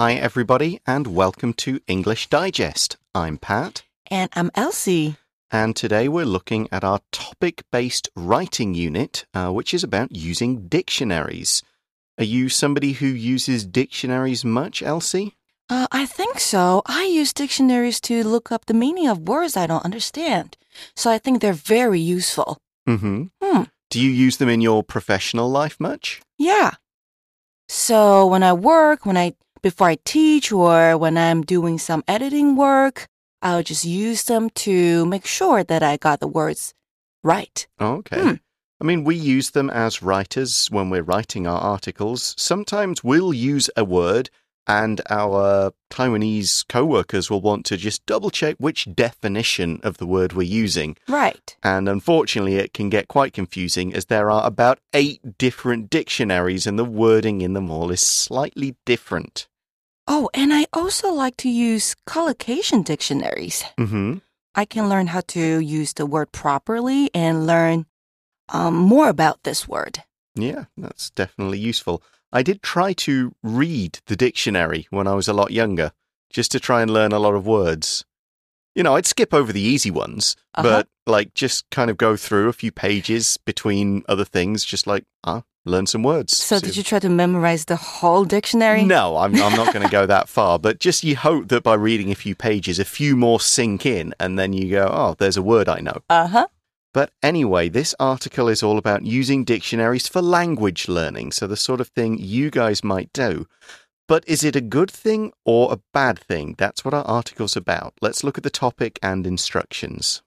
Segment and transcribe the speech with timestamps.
[0.00, 2.96] Hi, everybody, and welcome to English Digest.
[3.14, 5.16] I'm Pat, And I'm Elsie.
[5.50, 10.68] and today we're looking at our topic based writing unit, uh, which is about using
[10.68, 11.62] dictionaries.
[12.16, 15.36] Are you somebody who uses dictionaries much, Elsie?
[15.68, 16.80] Uh, I think so.
[16.86, 20.56] I use dictionaries to look up the meaning of words I don't understand.
[20.96, 22.56] So I think they're very useful.
[22.88, 23.24] Mm-hmm.
[23.42, 23.62] Hmm.
[23.90, 26.22] Do you use them in your professional life much?
[26.38, 26.70] Yeah.
[27.68, 32.56] So when I work, when I before I teach or when I'm doing some editing
[32.56, 33.06] work,
[33.42, 36.74] I'll just use them to make sure that I got the words
[37.22, 37.66] right.
[37.80, 38.20] Okay.
[38.20, 38.34] Hmm.
[38.80, 42.34] I mean, we use them as writers when we're writing our articles.
[42.38, 44.30] Sometimes we'll use a word,
[44.66, 50.06] and our Taiwanese co workers will want to just double check which definition of the
[50.06, 50.96] word we're using.
[51.08, 51.56] Right.
[51.62, 56.78] And unfortunately, it can get quite confusing as there are about eight different dictionaries, and
[56.78, 59.46] the wording in them all is slightly different.
[60.12, 63.62] Oh, and I also like to use collocation dictionaries.
[63.78, 64.14] Mm-hmm.
[64.56, 67.86] I can learn how to use the word properly and learn
[68.48, 70.02] um, more about this word.
[70.34, 72.02] Yeah, that's definitely useful.
[72.32, 75.92] I did try to read the dictionary when I was a lot younger,
[76.28, 78.04] just to try and learn a lot of words.
[78.74, 80.62] You know, I'd skip over the easy ones, Uh-huh.
[80.68, 85.04] but like just kind of go through a few pages between other things, just like,
[85.24, 86.36] ah, learn some words.
[86.36, 88.84] So, See- did you try to memorize the whole dictionary?
[88.84, 91.74] No, I'm, I'm not going to go that far, but just you hope that by
[91.74, 95.36] reading a few pages, a few more sink in, and then you go, oh, there's
[95.36, 95.98] a word I know.
[96.08, 96.46] Uh huh.
[96.92, 101.80] But anyway, this article is all about using dictionaries for language learning, so the sort
[101.80, 103.46] of thing you guys might do.
[104.09, 106.55] But is it a good thing or a bad thing?
[106.55, 107.93] That's what our article's about.
[107.99, 110.19] Let's look at the topic and instructions.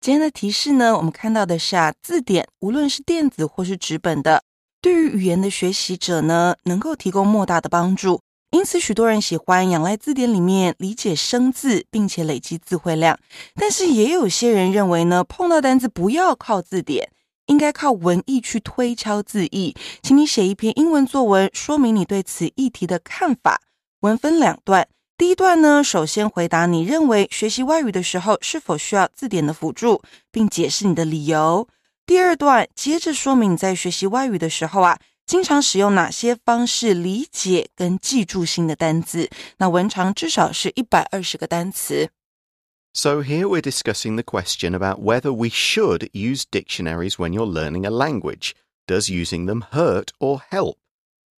[0.00, 4.42] 今天的提示呢，我们看到的是啊，字典无论是电子或是纸本的，
[4.80, 8.20] 对于语言的学习者呢，能够提供莫大的帮助。
[8.50, 13.18] 因此，许多人喜欢仰赖字典里面理解生字，并且累积词汇量。
[13.54, 17.10] 但是，也有些人认为呢，碰到单字不要靠字典，
[17.47, 19.75] 应该靠文意去推敲字义。
[20.01, 23.61] 请你写一篇英文作文，说明你对此议题的看法。
[24.01, 24.87] 文分两段。
[25.15, 31.67] 第一段呢，首先回答你认为学习外语的时候是否需要字典的辅助，并解释你的理由。
[32.05, 39.29] 第二段接着说明你在学习外语的时候啊，经常使用哪些方式理解跟记住新的单字。
[39.59, 42.09] 那文长至少是一百二十个单词。
[42.95, 47.89] So, here we're discussing the question about whether we should use dictionaries when you're learning a
[47.89, 48.55] language.
[48.85, 50.77] Does using them hurt or help?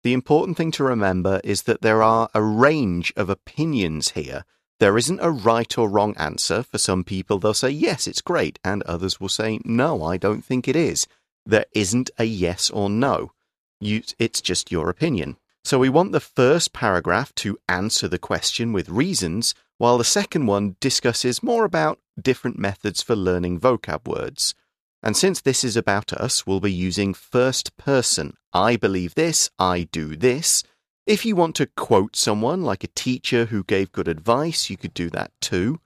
[0.04, 4.44] The important thing to remember is that there are a range of opinions here.
[4.82, 6.62] There isn't a right or wrong answer.
[6.62, 10.44] For some people, they'll say, yes, it's great, and others will say, no, I don't
[10.44, 11.08] think it is.
[11.46, 13.32] There isn't a yes or no.
[13.80, 15.38] You, it's just your opinion.
[15.64, 20.46] So we want the first paragraph to answer the question with reasons, while the second
[20.46, 24.56] one discusses more about different methods for learning vocab words.
[25.04, 28.36] And since this is about us, we'll be using first person.
[28.54, 30.64] I believe this, I do this.
[31.06, 34.94] If you want to quote someone, like a teacher who gave good advice, you could
[34.94, 35.80] do that too.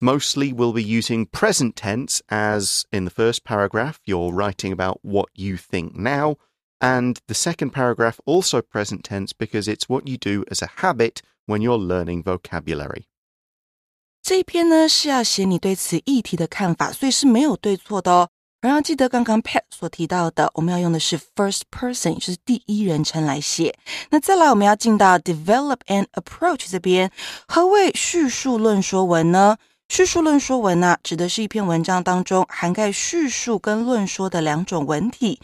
[0.00, 5.28] Mostly we'll be using present tense, as in the first paragraph, you're writing about what
[5.34, 6.36] you think now.
[6.80, 11.20] And the second paragraph, also present tense, because it's what you do as a habit
[11.46, 13.08] when you're learning vocabulary.
[14.24, 18.26] 这一篇呢是要写你对此议题的看法，所以是没有对错的哦。
[18.62, 23.76] 然后记得刚刚 Pat 所提到的，我们要用的是 first person，就是第一人称来写。
[24.08, 27.10] 那再来，我们要进到 develop and approach 这边。
[27.46, 29.58] 何谓叙述论说文呢？
[29.96, 35.40] 叙述论说文呢、指的是一篇文章当中涵盖叙述跟论说的两种文体。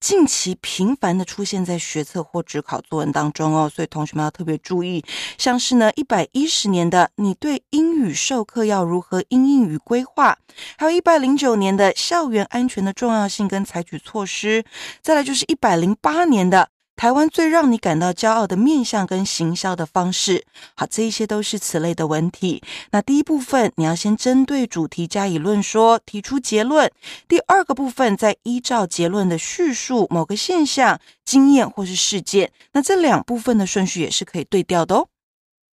[0.00, 5.04] 近期频繁的出现在学测或职考作文当中哦，所以同学们要特别注意。
[5.38, 10.36] 像是呢，一百一十年的你对英语授课要如何因应与规划，
[10.76, 14.64] 还有一百零九年的校园安全的重要性跟采取措施，
[15.00, 20.44] 再来就是一百零八年的台湾最让你感到骄傲的面向跟行销的方式。
[20.76, 22.62] 好，这一些都是此类的文体。
[22.92, 26.88] 那第一部分你要先针对主题加以论说，提出结论；
[27.26, 32.52] 第二个部分再依照结论的叙述某个现象、经验或是事件。
[32.72, 35.08] 那这两部分的顺序也是可以对调的哦。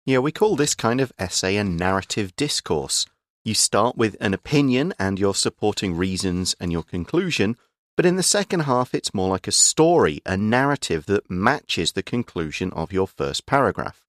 [0.04, 3.04] Yeah, we call this kind of essay a narrative discourse.
[3.42, 7.54] You start with an opinion and your supporting reasons and your conclusion,
[7.99, 12.03] but in the second half, it's more like a story, a narrative that matches the
[12.03, 14.05] conclusion of your first paragraph.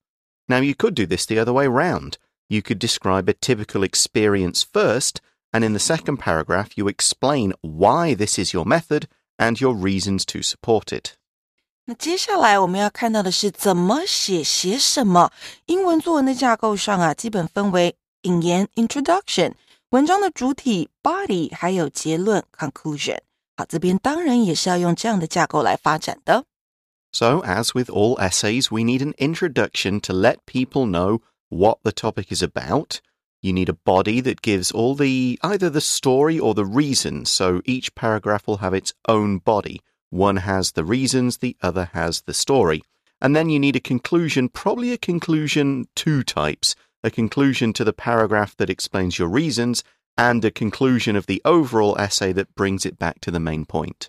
[0.49, 2.19] Now, you could do this the other way round.
[2.49, 5.21] You could describe a typical experience first,
[5.53, 10.25] and in the second paragraph, you explain why this is your method and your reasons
[10.27, 11.17] to support it.
[11.87, 15.31] 那接下来我们要看到的是怎么写写什么。
[15.67, 19.53] 英文作文的架构上啊，基本分为引言 （introduction）、
[19.91, 23.19] 文章的主体 （body） 还有结论 （conclusion）。
[23.57, 26.45] 好，这边当然也是要用这样的架构来发展的。
[27.13, 32.35] So, as with all essays, we need an introduction to let people know what the topic
[32.35, 33.01] is about.
[33.41, 37.31] You need a body that gives all the either the story or the reasons.
[37.31, 39.81] So each paragraph will have its own body.
[40.11, 42.83] One has the reasons, the other has the story.
[43.21, 46.75] And then you need a conclusion, probably a conclusion two types
[47.05, 49.85] a conclusion to the paragraph that explains your reasons,
[50.16, 54.08] and a conclusion of the overall essay that brings it back to the main point.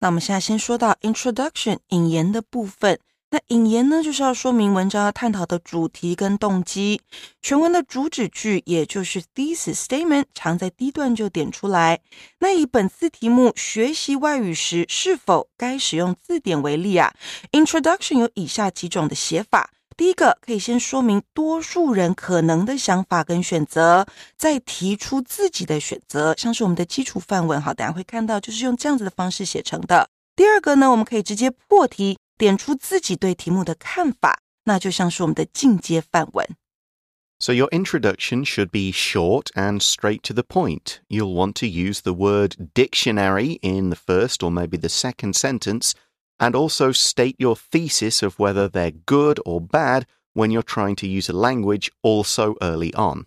[0.00, 2.98] 那我们现在先说到 introduction 引言的部分。
[3.30, 7.00] 那引言呢，就是要说明文章要探讨的主题跟动机。
[7.42, 12.00] 全文的主旨句，也就是 thesis statement，常在第一段就点出来。
[12.38, 17.12] 那以本次题目学习外语时是否该使用字典为例啊
[17.50, 19.70] ，introduction 有以下几种的写法。
[19.96, 24.06] 第一个可以先说明多数人可能的想法跟选择，
[24.36, 27.60] 再提出自己的选择，像是我们的基础范文。
[27.60, 30.08] 好，大家会看到就是用这样子的方式写成的。
[30.34, 32.18] 第二个呢，我们可以直接破题。
[32.36, 36.44] 点出自己对题目的看法，那就像是我们的进阶范文。
[37.38, 40.98] So your introduction should be short and straight to the point.
[41.08, 45.92] You'll want to use the word dictionary in the first or maybe the second sentence,
[46.37, 50.03] and also state your thesis of whether they're good or bad
[50.33, 53.25] when you're trying to use a language also early on.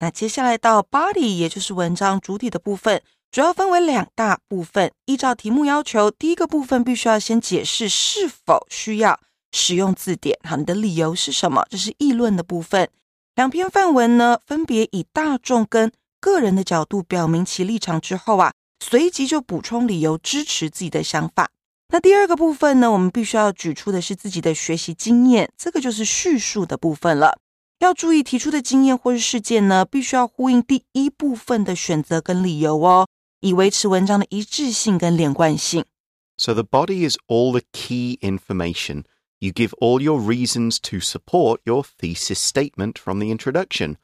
[0.00, 3.02] 那接下来到 body，也就是文章主体的部分。
[3.30, 9.20] 主要分为两大部分，依照题目要求，第一个部分必须要先解释是否需要
[9.52, 10.38] 使用字典。
[10.44, 11.66] 好，你的理由是什么？
[11.68, 12.88] 这是议论的部分。
[13.34, 21.50] 两篇范文呢，分别以大众跟个人的角度表明其立场之后啊，随即就补充理由支持自己的想法。
[21.93, 27.37] 那第二个部分呢，我们必须要举出的是自己的学习经验，这个就是叙述的部分了。
[27.81, 33.07] 要注意提出的经验或是事件呢，必须要呼应第一部分的选择跟理由哦。
[33.41, 35.85] 以维持文章的一致性跟连贯性。
[36.35, 39.03] So the body is all the key information.
[39.37, 43.97] You give all your reasons to support your thesis statement from the introduction.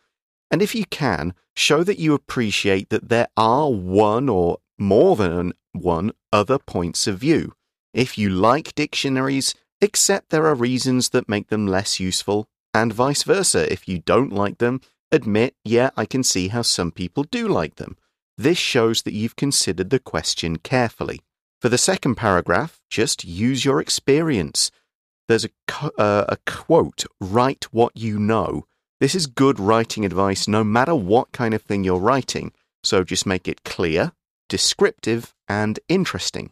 [0.52, 5.54] And if you can, show that you appreciate that there are one or more than
[5.74, 7.54] one other points of view.
[7.94, 13.24] If you like dictionaries, accept there are reasons that make them less useful, and vice
[13.24, 13.72] versa.
[13.72, 14.82] If you don't like them,
[15.12, 17.98] admit, yeah, I can see how some people do like them.
[18.38, 21.22] This shows that you've considered the question carefully.
[21.62, 24.72] For the second paragraph, just use your experience.
[25.28, 25.50] There's a,
[25.98, 28.66] uh, a quote write what you know.
[29.00, 32.52] This is good writing advice no matter what kind of thing you're writing.
[32.84, 34.14] So just make it clear,
[34.48, 36.52] descriptive, and interesting.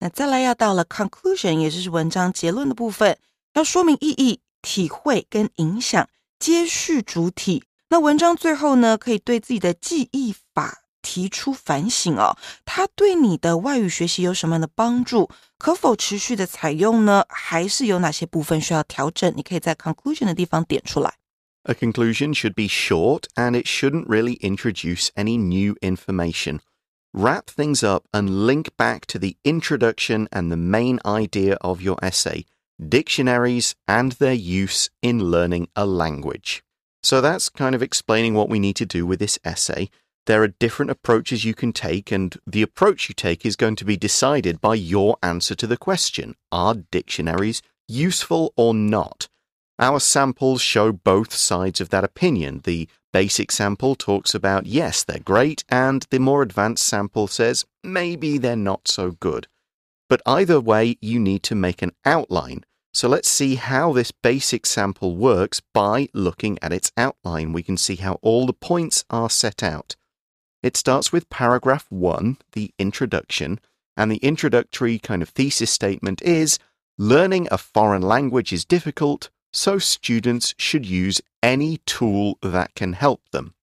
[0.00, 3.18] 那再来要到了 conclusion，也就是文章结论的部分，
[3.54, 6.08] 要说明意义、体会跟影响，
[6.38, 7.64] 接续主体。
[7.88, 15.30] 那文章最后呢，可以对自己的记忆法提出反省哦，它对你的外语学习有什么样的帮助？
[15.58, 17.24] 可否持续的采用呢？
[17.28, 19.32] 还是有哪些部分需要调整？
[19.36, 21.14] 你可以在 conclusion 的地方点出来。
[21.64, 26.58] A conclusion should be short and it shouldn't really introduce any new information.
[27.13, 31.97] Wrap things up and link back to the introduction and the main idea of your
[32.03, 32.45] essay
[32.87, 36.63] dictionaries and their use in learning a language.
[37.03, 39.89] So that's kind of explaining what we need to do with this essay.
[40.25, 43.85] There are different approaches you can take, and the approach you take is going to
[43.85, 49.27] be decided by your answer to the question Are dictionaries useful or not?
[49.79, 52.61] Our samples show both sides of that opinion.
[52.65, 58.37] The basic sample talks about yes, they're great, and the more advanced sample says maybe
[58.37, 59.47] they're not so good.
[60.09, 62.65] But either way, you need to make an outline.
[62.93, 67.53] So let's see how this basic sample works by looking at its outline.
[67.53, 69.95] We can see how all the points are set out.
[70.61, 73.61] It starts with paragraph one, the introduction,
[73.95, 76.59] and the introductory kind of thesis statement is
[76.97, 83.21] learning a foreign language is difficult, so students should use any tool that can help
[83.31, 83.53] them.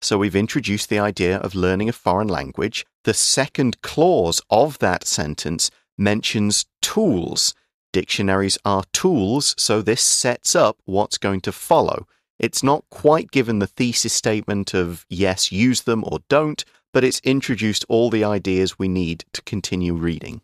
[0.00, 2.86] So we've introduced the idea of learning a foreign language.
[3.04, 7.54] The second clause of that sentence mentions tools.
[7.92, 12.06] Dictionaries are tools, so this sets up what's going to follow.
[12.38, 17.20] It's not quite given the thesis statement of yes, use them or don't, but it's
[17.24, 20.42] introduced all the ideas we need to continue reading.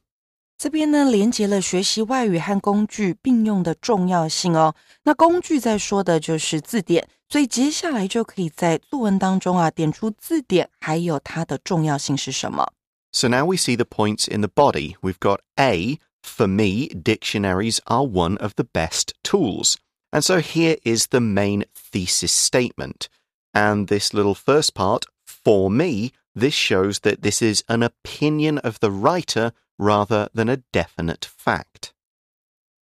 [0.63, 4.75] 这边呢，连接了学习外语和工具并用的重要性哦。
[5.03, 12.74] 那工具在说的就是字典，所以接下来就可以在作文当中啊点出字典还有它的重要性是什么。
[13.12, 14.95] So now we see the points in the body.
[15.01, 19.75] We've got A For me, dictionaries are one of the best tools.
[20.12, 23.07] And so here is the main thesis statement.
[23.53, 28.79] And this little first part, for me, this shows that this is an opinion of
[28.79, 31.91] the writer rather than a definite fact.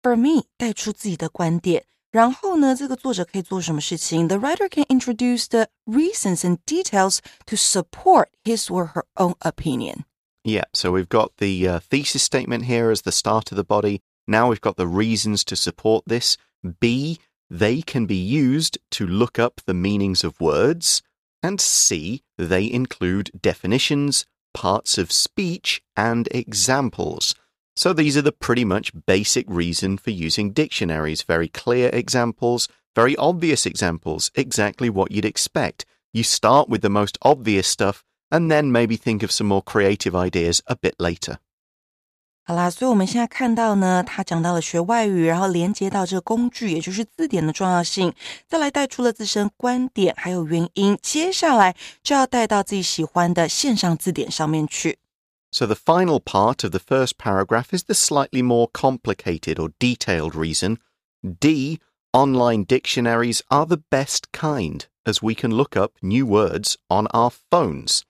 [0.03, 1.85] For me，带出自己的观点。
[2.13, 4.27] 然后呢，这个作者可以做什么事情？
[4.29, 10.05] The writer can introduce the reasons and details to support his or her own opinion.
[10.43, 14.01] Yeah, so we've got the uh, thesis statement here as the start of the body.
[14.27, 16.39] Now we've got the reasons to support this.
[16.81, 17.19] B,
[17.51, 21.03] they can be used to look up the meanings of words.
[21.43, 27.36] And C, they include definitions, parts of speech, and examples.
[27.76, 31.24] So these are the pretty much basic reason for using dictionaries.
[31.24, 35.86] Very clear examples, very obvious examples, exactly what you'd expect.
[36.14, 40.16] You start with the most obvious stuff and then maybe think of some more creative
[40.16, 41.40] ideas a bit later.
[42.49, 48.15] 好啦，所以我们现在看到呢，他讲到了学外语，然后连接到这个工具，也就是字典的重要性，
[48.49, 51.75] 再来带出了自身观点还有原因，接下来
[52.05, 54.99] 就要带到自己喜欢的线上字典上面去。
[55.51, 60.79] so the final part of the first paragraph is the slightly more complicated or detailed reason.
[61.23, 61.81] D.
[62.13, 67.31] Online dictionaries are the best kind, as we can look up new words on our
[67.51, 68.05] phones.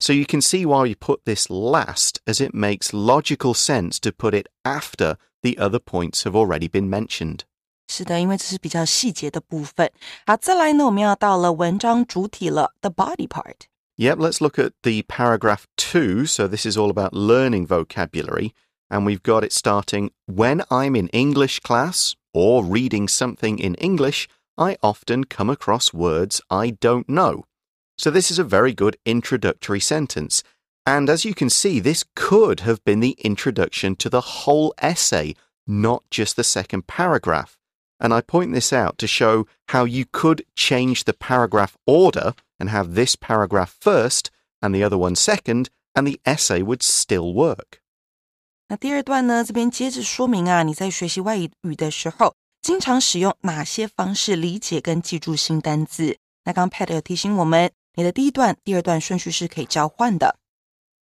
[0.00, 4.10] So you can see why we put this last, as it makes logical sense to
[4.10, 7.40] put it after the other points have already been mentioned.
[7.88, 9.90] 是的，因为这是比较细节的部分。
[10.26, 16.24] 好，再来呢，我们要到了文章主体了，the body part。Yep, let's look at the paragraph two.
[16.24, 18.52] So this is all about learning vocabulary.
[18.88, 24.26] And we've got it starting When I'm in English class or reading something in English,
[24.56, 27.44] I often come across words I don't know.
[27.96, 30.42] So this is a very good introductory sentence.
[30.86, 35.34] And as you can see, this could have been the introduction to the whole essay,
[35.66, 37.58] not just the second paragraph.
[37.98, 42.70] And I point this out to show how you could change the paragraph order and
[42.70, 44.30] have this paragraph first
[44.62, 47.80] and the other one second, and the essay would still work.
[48.68, 49.44] 那第二段呢？
[49.44, 56.16] 这边接着说明啊，你在学习外语的时候，经常使用哪些方式理解跟记住新单字？
[56.44, 60.36] 那刚刚 Pat 有提醒我们， 你的第一段、第二段顺序是可以交换的。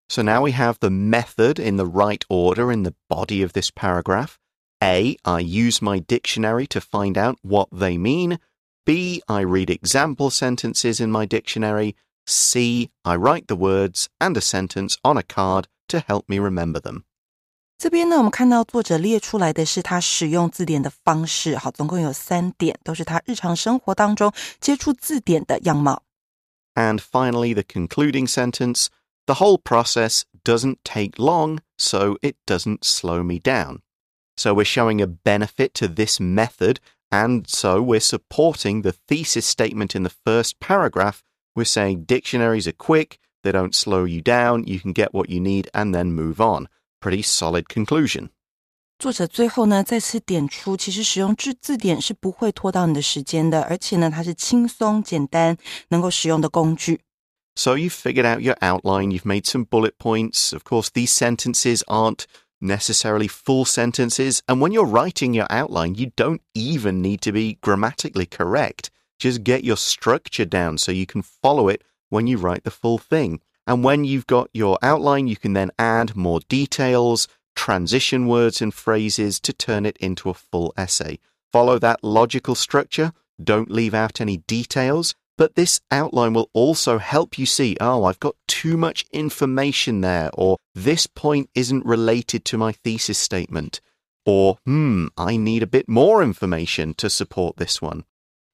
[0.09, 3.71] So now we have the method in the right order in the body of this
[3.71, 4.35] paragraph.
[4.81, 8.39] A, I use my dictionary to find out what they mean.
[8.85, 11.97] B, I read example sentences in my dictionary.
[12.27, 16.81] C, I write the words and a sentence on a card to help me remember
[16.81, 17.03] them.
[17.79, 26.03] 这边呢，我们看到作者列出来的是他使用字典的方式，好，总共有三点，都是他日常生活当中接触字典的样貌。
[26.82, 28.90] And finally, the concluding sentence
[29.28, 33.84] the whole process doesn't take long, so it doesn't slow me down.
[34.36, 36.80] So we're showing a benefit to this method
[37.12, 41.24] and so we're supporting the thesis statement in the first paragraph.
[41.56, 45.40] We're saying dictionaries are quick, they don't slow you down, you can get what you
[45.40, 46.68] need and then move on.
[47.00, 48.32] Pretty solid conclusion.
[49.01, 55.57] 作者最后呢，再次点出，其实使用字字典是不会拖到你的时间的，而且呢，它是轻松、简单、
[55.89, 57.01] 能够使用的工具。
[57.55, 60.53] So you've figured out your outline, you've made some bullet points.
[60.53, 62.25] Of course, these sentences aren't
[62.61, 64.41] necessarily full sentences.
[64.47, 68.91] And when you're writing your outline, you don't even need to be grammatically correct.
[69.19, 72.99] Just get your structure down so you can follow it when you write the full
[72.99, 73.41] thing.
[73.67, 78.74] And when you've got your outline, you can then add more details, transition words and
[78.74, 81.20] phrases to turn it into a full essay.
[81.52, 83.14] Follow that logical structure.
[83.44, 85.16] Don't leave out any details.
[85.38, 90.30] But this outline will also help you see, oh, I've got too much information there,
[90.36, 93.82] or this point isn't related to my thesis statement,
[94.24, 98.04] or hmm, I need a bit more information to support this one.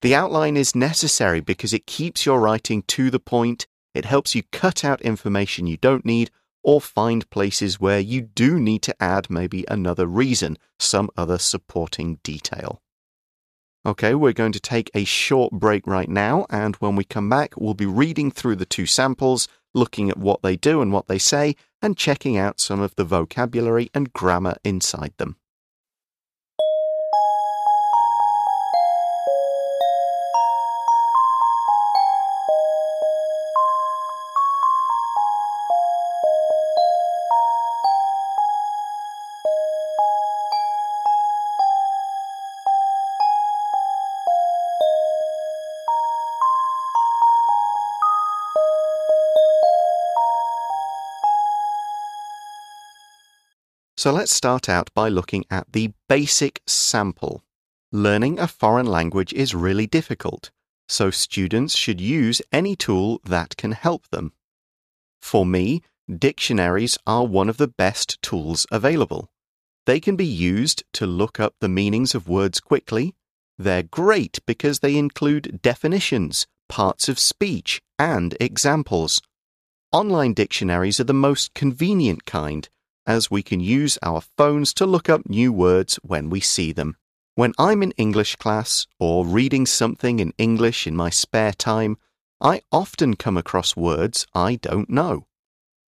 [0.01, 4.43] The outline is necessary because it keeps your writing to the point, it helps you
[4.51, 6.31] cut out information you don't need,
[6.67, 12.19] or find places where you do need to add maybe another reason, some other supporting
[12.23, 12.81] detail.
[13.85, 17.53] Okay, we're going to take a short break right now, and when we come back,
[17.55, 21.17] we'll be reading through the two samples, looking at what they do and what they
[21.17, 25.37] say, and checking out some of the vocabulary and grammar inside them.
[53.97, 57.43] So let's start out by looking at the basic sample.
[57.91, 60.51] Learning a foreign language is really difficult,
[60.87, 64.33] so students should use any tool that can help them.
[65.19, 69.31] For me, dictionaries are one of the best tools available.
[69.87, 73.15] They can be used to look up the meanings of words quickly.
[73.57, 79.21] They're great because they include definitions, parts of speech, and examples.
[79.91, 82.69] Online dictionaries are the most convenient kind,
[83.07, 86.97] as we can use our phones to look up new words when we see them.
[87.35, 91.97] When I'm in English class or reading something in English in my spare time,
[92.41, 95.25] I often come across words I don't know.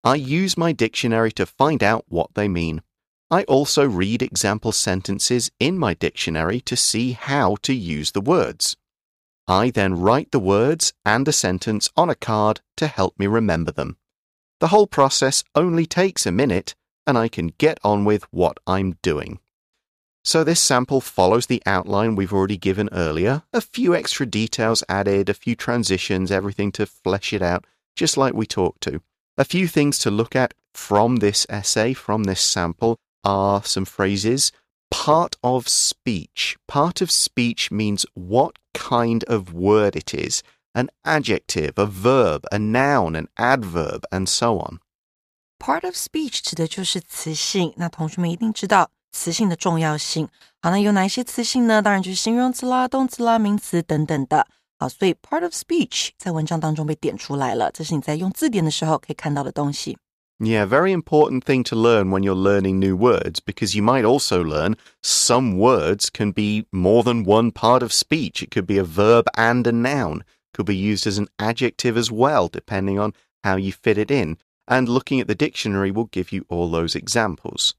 [0.05, 2.83] I use my dictionary to find out what they mean.
[3.31, 8.77] I also read example sentences in my dictionary to see how to use the words.
[9.47, 13.73] I then write the words and a sentence on a card to help me remember
[13.73, 13.97] them.
[14.61, 16.75] The whole process only takes a minute
[17.09, 19.41] and I can get on with what I'm doing.
[20.25, 25.31] So this sample follows the outline we've already given earlier, a few extra details added,
[25.31, 27.65] a few transitions, everything to flesh it out,
[27.97, 29.01] just like we talked to.
[29.39, 34.53] A few things to look at from this essay, from this sample, are some phrases.
[34.91, 36.59] Part of speech.
[36.67, 40.43] Part of speech means what kind of word it is
[40.75, 44.79] an adjective, a verb, a noun, an adverb, and so on
[45.60, 47.74] Part of speech 指的就是词性。
[47.78, 50.28] 那同学们一定知道词性的重要性。
[50.62, 51.82] 好，那有哪些词性呢？
[51.82, 54.48] 当然就是形容词啦、动词啦、名词等等的。
[54.80, 59.98] 好，所以 part of speech 在文章当中被点出来了，这是你在用字典的时候可以看到的东西。
[60.40, 64.76] Yeah, very important thing to learn when you're learning new words because you might also learn
[65.02, 68.44] some words can be more than one part of speech.
[68.44, 70.24] It could be a verb and a noun,
[70.54, 74.38] could be used as an adjective as well, depending on how you fit it in.
[74.68, 77.76] And looking at the dictionary will give you all those examples.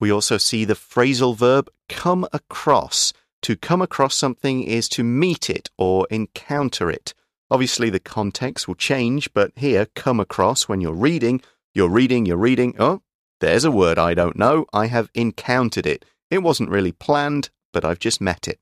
[0.00, 3.12] We also see the phrasal verb come across.
[3.42, 7.14] To come across something is to meet it or encounter it.
[7.50, 11.40] Obviously, the context will change, but here, come across, when you're reading,
[11.74, 12.74] you're reading, you're reading.
[12.78, 13.00] Oh,
[13.40, 14.66] there's a word I don't know.
[14.72, 16.04] I have encountered it.
[16.30, 18.58] It wasn't really planned, but I've just met it.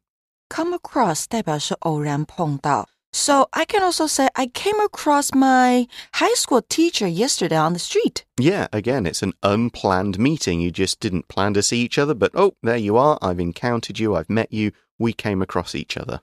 [0.48, 2.88] Come across 代表是偶然碰到。
[3.13, 7.79] So I can also say I came across my high school teacher yesterday on the
[7.79, 8.25] street.
[8.39, 10.61] Yeah, again, it's an unplanned meeting.
[10.61, 13.19] You just didn't plan to see each other, but oh, there you are.
[13.21, 14.15] I've encountered you.
[14.15, 14.71] I've met you.
[14.97, 16.21] We came across each other.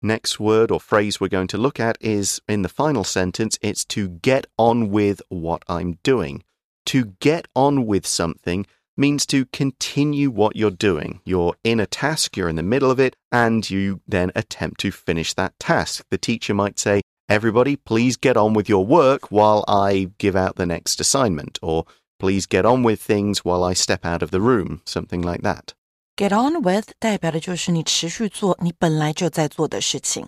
[0.00, 3.84] Next word or phrase we're going to look at is in the final sentence, it's
[3.86, 6.42] to get on with what I'm doing.
[6.86, 8.66] To get on with something
[8.97, 11.21] means to continue what you're doing.
[11.23, 14.91] You're in a task, you're in the middle of it, and you then attempt to
[14.91, 16.03] finish that task.
[16.11, 20.55] The teacher might say, Everybody, please get on with your work while I give out
[20.55, 21.85] the next assignment, or
[22.19, 25.73] please get on with things while I step out of the room, something like that.
[26.17, 30.27] Get on with 代表的就是你持续做你本来就在做的事情。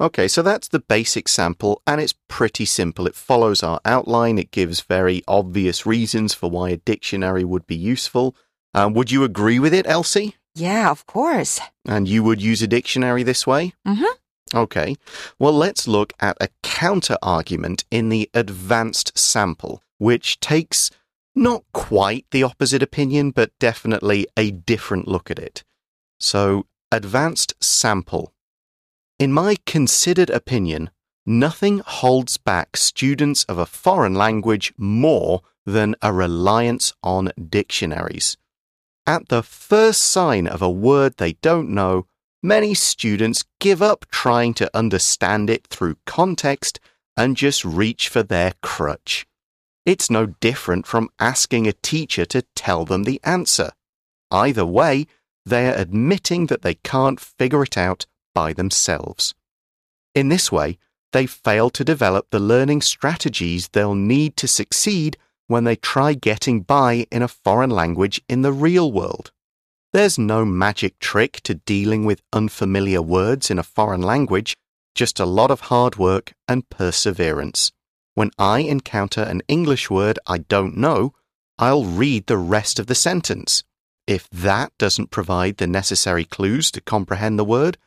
[0.00, 3.06] Okay, so that's the basic sample, and it's pretty simple.
[3.06, 7.76] It follows our outline, it gives very obvious reasons for why a dictionary would be
[7.76, 8.34] useful.
[8.74, 10.34] Um, would you agree with it, Elsie?
[10.56, 11.60] Yeah, of course.
[11.86, 13.74] And you would use a dictionary this way?
[13.86, 14.58] Mm-hmm.
[14.58, 14.96] Okay.
[15.38, 20.90] Well, let's look at a counter argument in the advanced sample, which takes
[21.36, 25.62] not quite the opposite opinion, but definitely a different look at it.
[26.18, 28.33] So, advanced sample.
[29.24, 30.90] In my considered opinion,
[31.24, 38.36] nothing holds back students of a foreign language more than a reliance on dictionaries.
[39.06, 42.06] At the first sign of a word they don't know,
[42.42, 46.78] many students give up trying to understand it through context
[47.16, 49.26] and just reach for their crutch.
[49.86, 53.70] It's no different from asking a teacher to tell them the answer.
[54.30, 55.06] Either way,
[55.46, 58.04] they are admitting that they can't figure it out
[58.34, 59.34] by themselves.
[60.14, 60.78] In this way,
[61.12, 65.16] they fail to develop the learning strategies they'll need to succeed
[65.46, 69.30] when they try getting by in a foreign language in the real world.
[69.92, 74.56] There's no magic trick to dealing with unfamiliar words in a foreign language,
[74.94, 77.70] just a lot of hard work and perseverance.
[78.14, 81.14] When I encounter an English word I don't know,
[81.58, 83.62] I'll read the rest of the sentence.
[84.06, 87.78] If that doesn't provide the necessary clues to comprehend the word,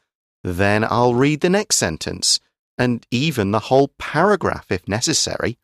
[0.55, 2.39] then I'll read the next sentence,
[2.77, 5.57] and even the whole paragraph if necessary.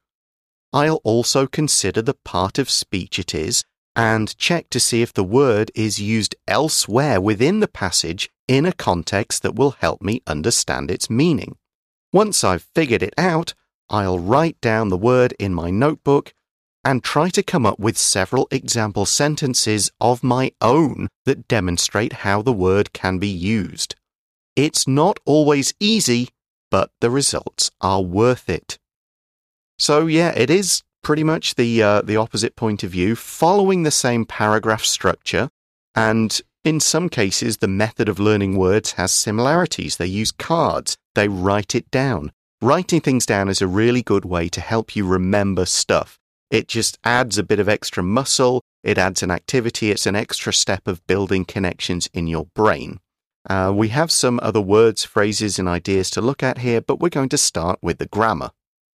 [0.74, 3.64] I'll also consider the part of speech it is
[3.96, 8.74] and check to see if the word is used elsewhere within the passage in a
[8.74, 11.56] context that will help me understand its meaning.
[12.12, 13.54] Once I've figured it out,
[13.90, 16.34] I'll write down the word in my notebook,
[16.84, 22.42] and try to come up with several example sentences of my own that demonstrate how
[22.42, 23.96] the word can be used.
[24.56, 26.30] It's not always easy,
[26.70, 28.78] but the results are worth it.
[29.80, 33.92] So, yeah, it is pretty much the, uh, the opposite point of view, following the
[33.92, 35.50] same paragraph structure.
[35.96, 39.98] And in some cases, the method of learning words has similarities.
[39.98, 42.32] They use cards, they write it down.
[42.62, 46.18] Writing things down is a really good way to help you remember stuff.
[46.50, 50.54] It just adds a bit of extra muscle, it adds an activity, it's an extra
[50.54, 53.00] step of building connections in your brain.
[53.49, 57.09] Uh, we have some other words, phrases, and ideas to look at here, but we're
[57.09, 58.51] going to start with the grammar.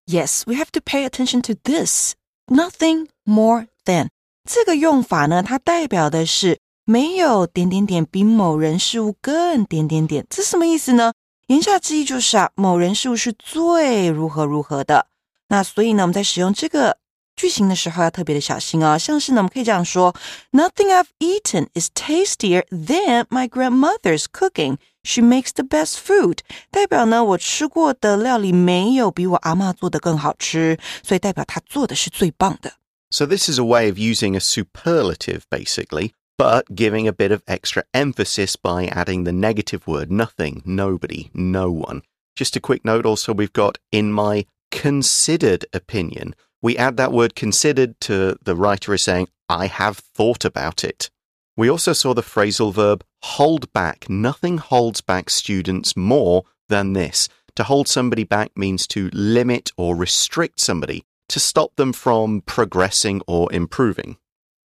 [0.06, 2.14] Yes, we have to pay attention to this.
[2.48, 4.10] Nothing more than
[4.44, 10.28] 这个用法呢，它代表的是没有点点点比某人事物更点点点。
[10.30, 11.14] 这什么意思呢？
[11.48, 15.08] 言下之意就是啊，某人事物是最如何如何的。
[15.48, 16.98] 那所以呢，我们在使用这个
[17.38, 18.98] 句型的时候要特别的小心哦。
[18.98, 20.14] 像是呢，我们可以这样说：
[20.52, 24.78] Nothing I've eaten is tastier than my grandmother's cooking.
[25.04, 26.40] She makes the best food，
[26.72, 32.76] 代表呢我吃过的料理没有比我阿妈做的更好吃，所以代表她做的是最棒的。
[33.10, 37.84] So this is a way of using a superlative, basically, but giving a bit of extra
[37.92, 42.02] emphasis by adding the negative word nothing, nobody, no one.
[42.36, 46.34] Just a quick note also, we've got in my considered opinion.
[46.62, 51.10] We add that word considered to the writer is saying, I have thought about it.
[51.56, 54.10] We also saw the phrasal verb hold back.
[54.10, 57.28] Nothing holds back students more than this.
[57.56, 63.22] To hold somebody back means to limit or restrict somebody, to stop them from progressing
[63.28, 64.16] or improving.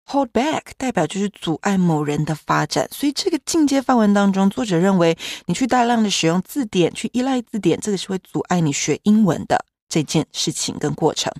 [0.07, 11.31] Hold back 代表就是阻碍某人的发展，所以这个进阶范文当中，作者认为你去大量的使用字典，去依赖字典，这个是会阻碍你学英文的这件事情跟过程。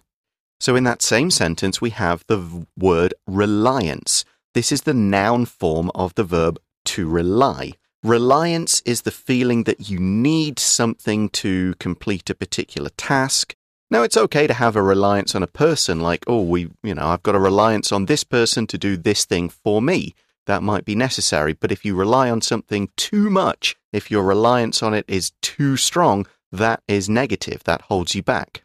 [0.64, 4.24] So in that same sentence, we have the word reliance.
[4.54, 7.74] This is the noun form of the verb to rely.
[8.02, 13.58] Reliance is the feeling that you need something to complete a particular task.
[13.92, 17.08] Now, it's okay to have a reliance on a person, like, oh, we, you know,
[17.08, 20.16] I've got a reliance on this person to do this thing for me.
[20.46, 21.52] That might be necessary.
[21.52, 25.76] But if you rely on something too much, if your reliance on it is too
[25.76, 27.66] strong, that is negative.
[27.66, 28.64] That holds you back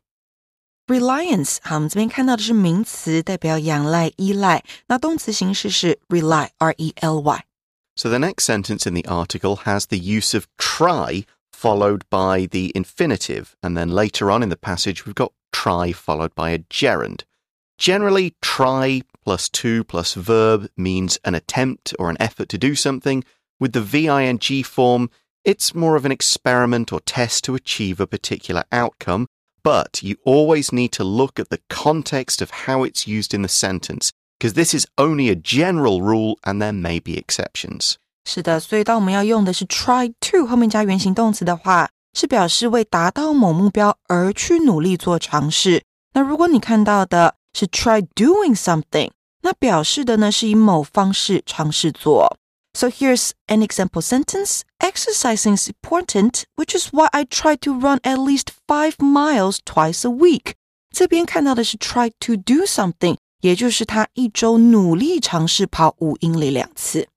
[0.87, 4.63] Reliance，好，我们这边看到的是名词，代表仰赖、依赖。
[4.87, 12.71] 那动词形式是 rely，r-e-l-y。So the next sentence in the article has the use of try followed by the
[12.75, 17.23] infinitive, and then later on in the passage we've got try followed by a gerund.
[17.77, 23.23] Generally, try plus to plus verb means an attempt or an effort to do something.
[23.59, 25.09] With the VING form,
[25.45, 29.27] it's more of an experiment or test to achieve a particular outcome,
[29.67, 33.47] but you always need to look at the context of how it's used in the
[33.47, 37.95] sentence, because this is only a general rule and there may be exceptions.
[38.25, 45.83] 是的，所以当我们要用的是 try to 后面加原形动词的话，是表示为达到某目标而去努力做尝试。
[46.13, 49.11] 那如果你看到的是 try doing something，
[49.41, 52.37] 那表示的呢是以某方式尝试做。
[52.77, 54.63] So here's an example sentence.
[54.79, 60.03] Exercising is important, which is why I try to run at least five miles twice
[60.03, 60.55] a week.
[60.89, 67.07] 这边看到的是 try to do something，也就是他一周努力尝试跑五英里两次。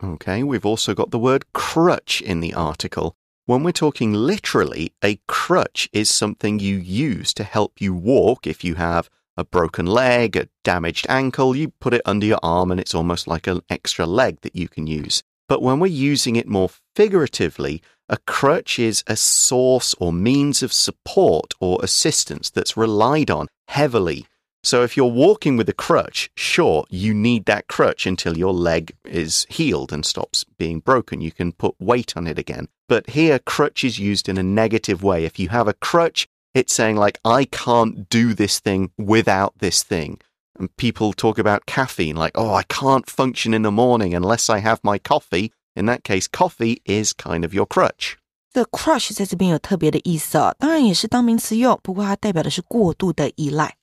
[0.00, 3.14] Okay, we've also got the word crutch in the article.
[3.46, 8.62] When we're talking literally, a crutch is something you use to help you walk if
[8.62, 12.79] you have a broken leg, a damaged ankle, you put it under your arm and
[12.79, 15.23] it's almost like an extra leg that you can use.
[15.47, 20.73] But when we're using it more figuratively, a crutch is a source or means of
[20.73, 24.27] support or assistance that's relied on heavily.
[24.65, 28.95] So if you're walking with a crutch, sure, you need that crutch until your leg
[29.03, 31.19] is healed and stops being broken.
[31.19, 32.69] You can put weight on it again.
[32.87, 35.25] But here, crutch is used in a negative way.
[35.25, 39.83] If you have a crutch, it's saying, like, I can't do this thing without this
[39.83, 40.19] thing.
[40.59, 44.59] And people talk about caffeine, like, oh, I can't function in the morning unless I
[44.59, 45.51] have my coffee.
[45.75, 48.17] In that case, coffee is kind of your crutch.
[48.53, 53.77] The crutch 在这边有特别的意思啊、哦，当然也是当名词用，不过它代表的是过度的依赖。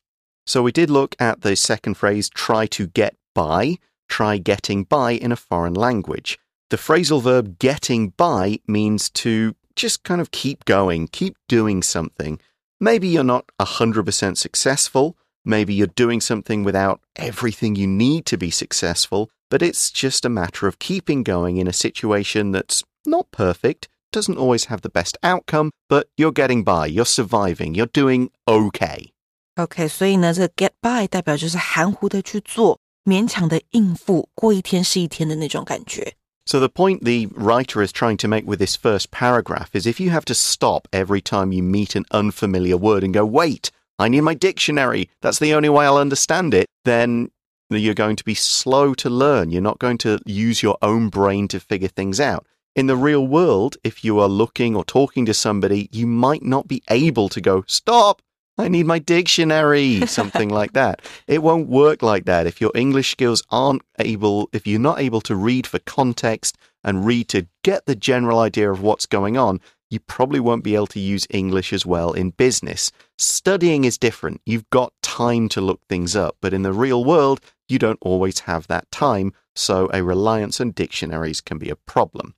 [0.47, 3.79] So we did look at the second phrase, try to get by,
[4.09, 6.37] try getting by in a foreign language.
[6.69, 12.39] The phrasal verb getting by means to just kind of keep going, keep doing something.
[12.80, 15.16] Maybe you're not 100% successful.
[15.44, 20.30] Maybe you're doing something without everything you need to be successful, but it's just a
[20.30, 25.18] matter of keeping going in a situation that's not perfect, doesn't always have the best
[25.22, 29.12] outcome, but you're getting by, you're surviving, you're doing okay.
[29.56, 36.16] OK，所以呢，这个 get by 代表就是含糊的去做，勉强的应付，过一天是一天的那种感觉。
[36.51, 40.01] So, the point the writer is trying to make with this first paragraph is if
[40.01, 44.09] you have to stop every time you meet an unfamiliar word and go, wait, I
[44.09, 47.31] need my dictionary, that's the only way I'll understand it, then
[47.69, 49.51] you're going to be slow to learn.
[49.51, 52.45] You're not going to use your own brain to figure things out.
[52.75, 56.67] In the real world, if you are looking or talking to somebody, you might not
[56.67, 58.23] be able to go, stop,
[58.59, 61.01] I need my dictionary, something like that.
[61.27, 62.47] It won't work like that.
[62.47, 67.07] If your English skills aren't able, if you're not able to read for context and
[67.07, 69.61] read to get the general idea of what's going on,
[69.91, 72.93] you probably won't be able to use English as well in business.
[73.19, 74.41] Studying is different.
[74.47, 78.41] You've got time to look things up, but in the real world, you don't always
[78.41, 82.35] have that time, so a reliance on dictionaries can be a problem.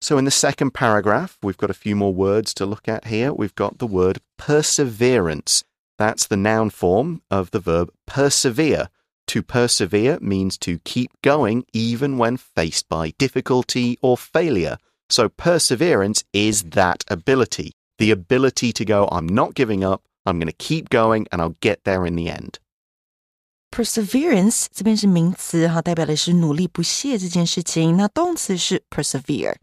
[0.00, 3.32] So, in the second paragraph, we've got a few more words to look at here.
[3.32, 5.64] We've got the word perseverance.
[5.96, 8.88] That's the noun form of the verb persevere.
[9.28, 14.76] To persevere means to keep going even when faced by difficulty or failure.
[15.08, 20.48] So, perseverance is that ability the ability to go, I'm not giving up, I'm going
[20.48, 22.58] to keep going, and I'll get there in the end.
[23.70, 27.96] Perseverance 这边是名词哈，代表的是努力不懈这件事情。
[27.96, 29.56] 那动词是 persevere。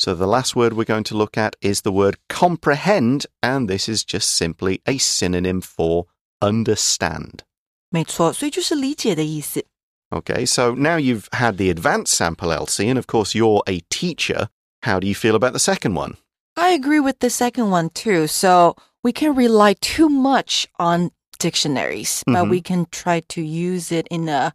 [0.00, 3.86] so the last word we're going to look at is the word comprehend, and this
[3.86, 6.06] is just simply a synonym for
[6.40, 7.42] understand.
[7.90, 9.62] 没错，所以就是理解的意思。
[10.10, 14.48] Okay, so now you've had the advanced sample Elsie, and of course you're a teacher.
[14.84, 16.16] How do you feel about the second one?
[16.54, 18.26] I agree with the second one too.
[18.26, 22.40] So we can rely too much on dictionaries, mm -hmm.
[22.40, 22.74] but we mm-hmm.
[22.74, 24.54] can try to use it in a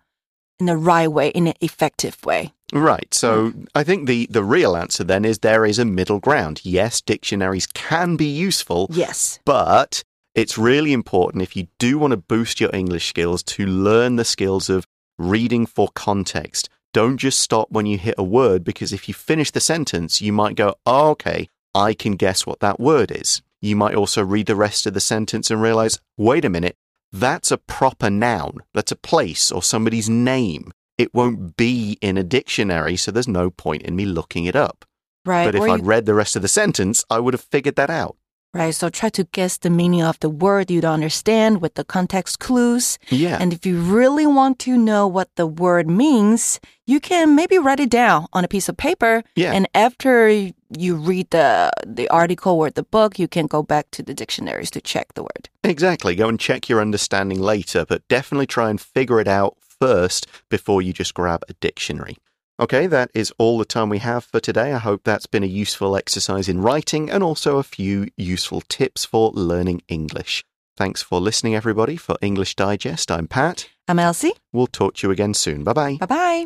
[0.60, 2.54] in the right way, in an effective way.
[2.74, 3.14] Right.
[3.14, 6.62] So I think the, the real answer then is there is a middle ground.
[6.64, 9.40] Yes, dictionaries can be useful, Yes.
[9.46, 14.16] but it's really important if you do want to boost your English skills to learn
[14.16, 14.86] the skills of
[15.18, 16.68] reading for context.
[16.94, 20.34] Don't just stop when you hit a word because if you finish the sentence, you
[20.34, 23.42] might go, oh, okay, I can guess what that word is.
[23.62, 26.78] You might also read the rest of the sentence and realize, wait a minute,
[27.12, 28.60] that's a proper noun.
[28.74, 30.72] That's a place or somebody's name.
[30.98, 34.86] It won't be in a dictionary, so there's no point in me looking it up.
[35.26, 35.46] Right.
[35.46, 37.90] But if I'd you- read the rest of the sentence, I would have figured that
[37.90, 38.16] out.
[38.56, 38.74] Right.
[38.74, 42.40] So try to guess the meaning of the word you don't understand with the context
[42.40, 42.98] clues.
[43.10, 43.38] Yeah.
[43.40, 47.80] And if you really want to know what the word means, you can maybe write
[47.80, 49.24] it down on a piece of paper.
[49.36, 49.54] Yeah.
[49.54, 50.30] And after
[50.78, 54.72] you read the the article or the book, you can go back to the dictionaries
[54.72, 55.50] to check the word.
[55.64, 56.16] Exactly.
[56.16, 60.82] Go and check your understanding later, but definitely try and figure it out first before
[60.82, 62.18] you just grab a dictionary.
[62.58, 64.72] Okay, that is all the time we have for today.
[64.72, 69.04] I hope that's been a useful exercise in writing and also a few useful tips
[69.04, 70.46] for learning English.
[70.78, 71.98] Thanks for listening, everybody.
[71.98, 73.68] For English Digest, I'm Pat.
[73.90, 74.34] I'm Elsie.
[74.54, 75.66] We'll talk to you again soon.
[75.66, 75.98] Bye bye.
[76.00, 76.46] Bye bye.